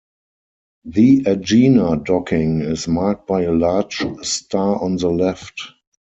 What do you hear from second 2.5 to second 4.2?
is marked by a large